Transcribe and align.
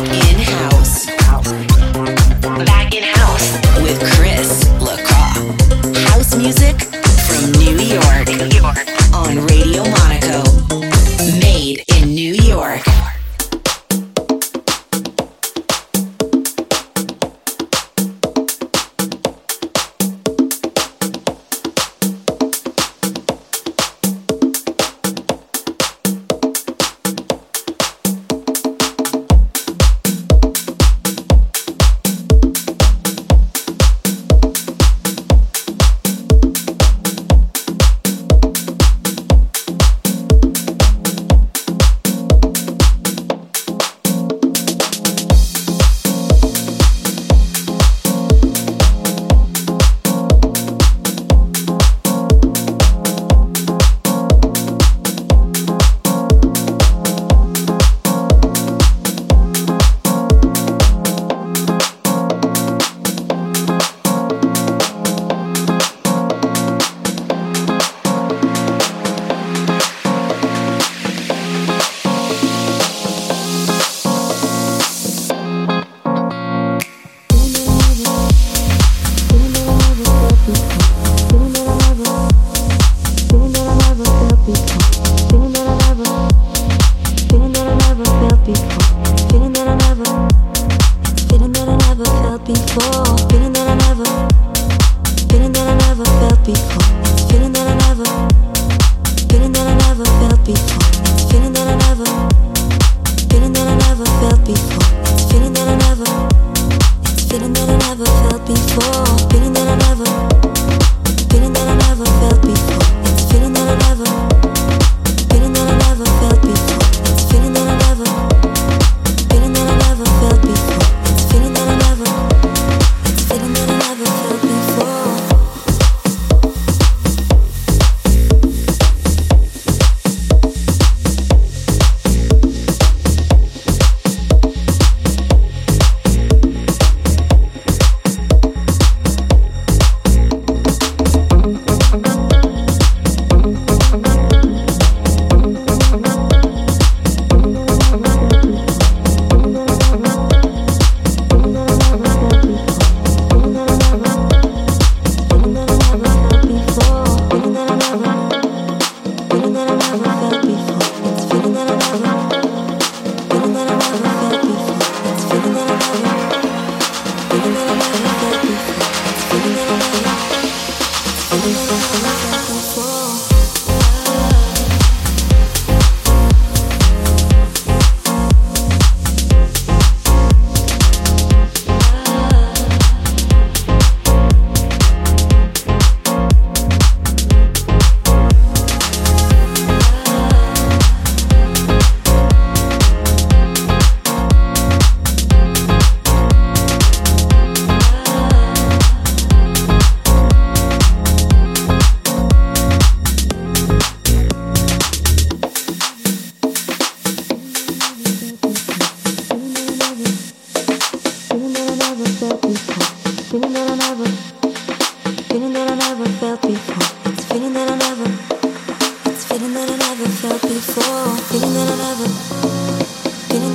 like 0.00 0.24
you. 0.24 0.29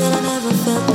that 0.10 0.18
I 0.18 0.22
never 0.22 0.52
felt. 0.52 0.95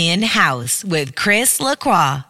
In 0.00 0.22
house 0.22 0.82
with 0.84 1.14
Chris 1.14 1.60
Lacroix. 1.60 2.24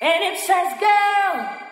And 0.00 0.22
it 0.24 0.38
says, 0.38 0.72
Girl, 0.80 1.69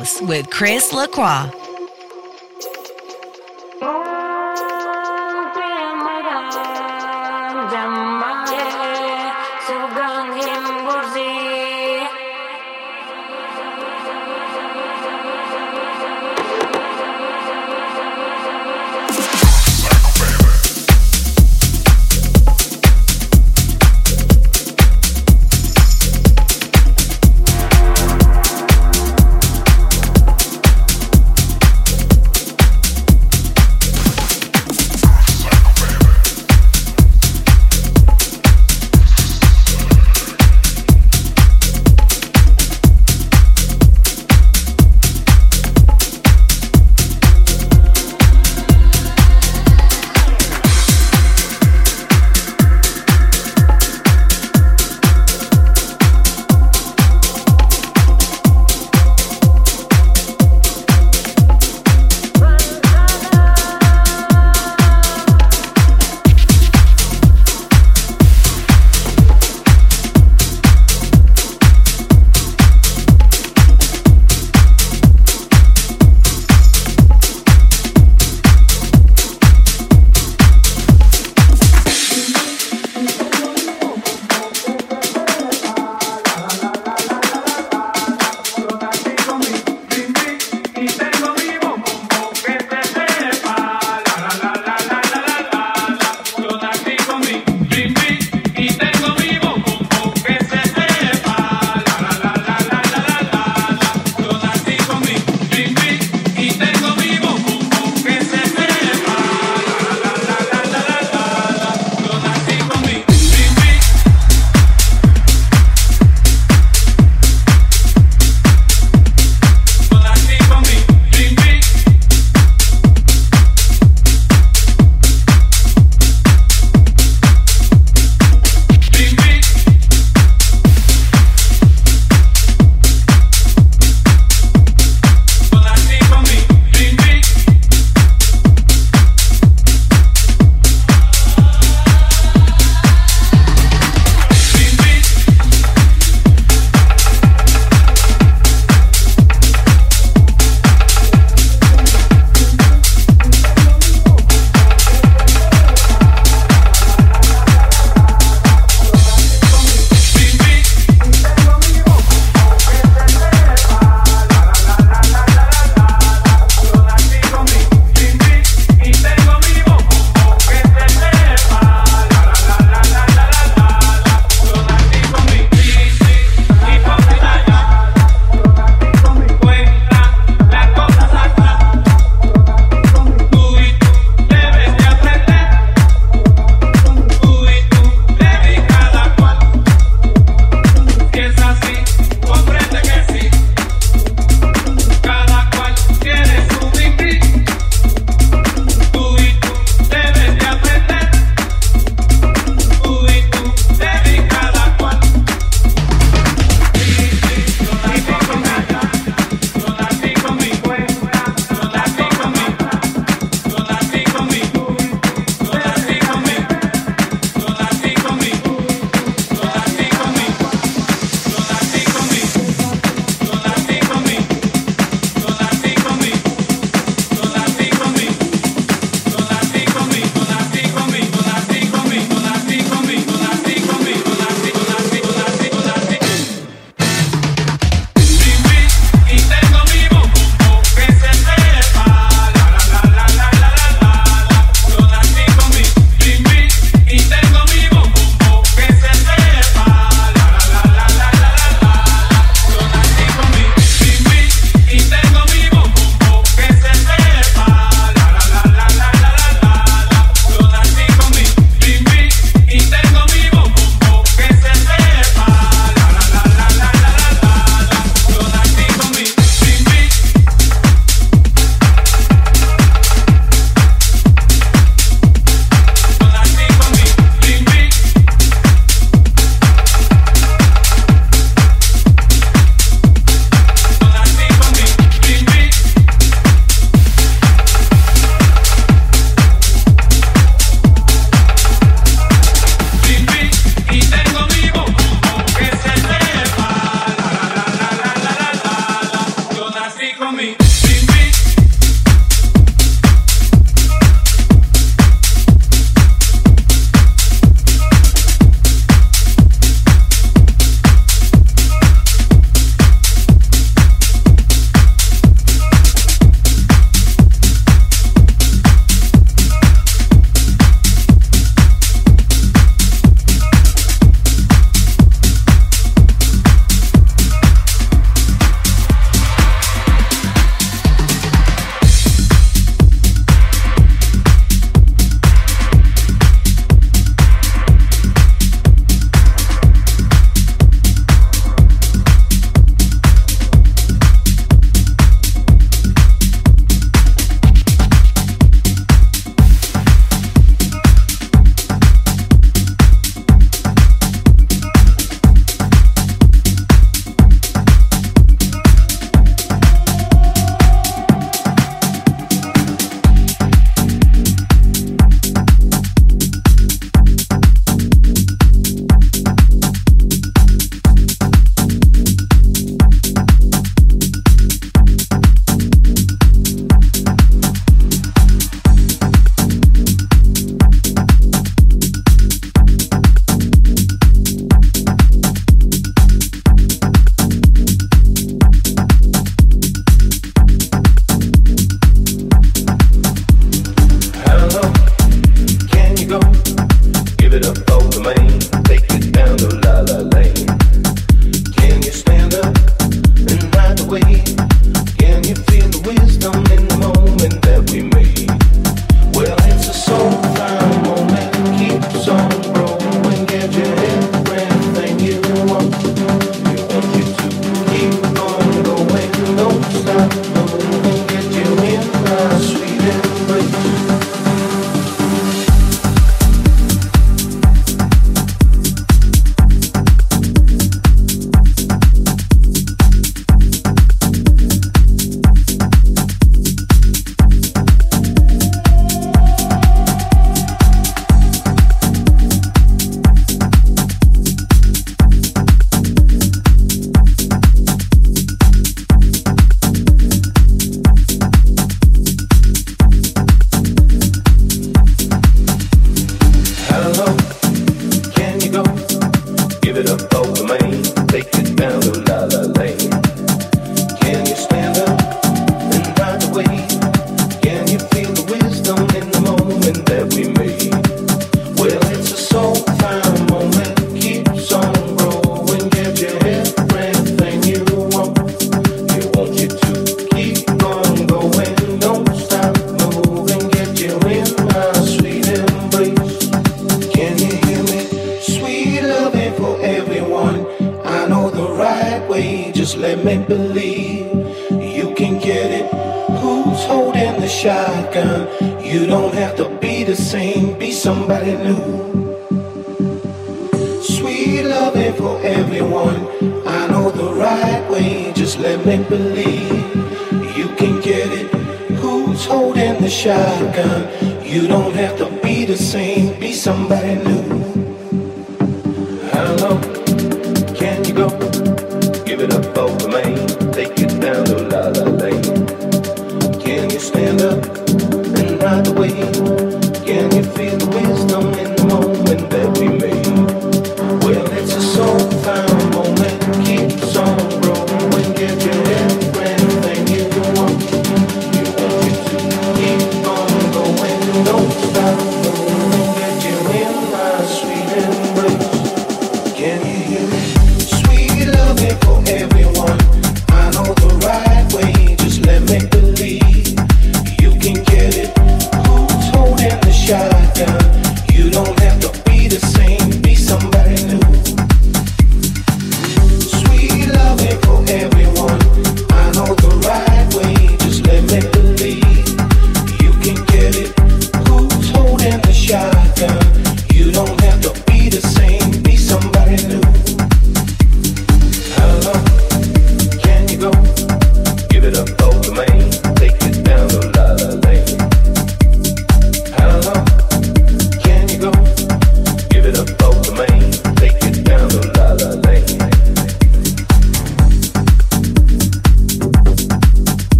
House 0.00 0.22
with 0.22 0.48
Chris 0.48 0.94
Lacroix. 0.94 1.59